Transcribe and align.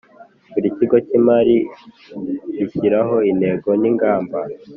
buri 0.51 0.67
kigo 0.77 0.97
cy 1.07 1.11
imari 1.19 1.55
gishyiraho 2.57 3.15
intego 3.31 3.69
n 3.81 3.83
ingamba 3.89 4.37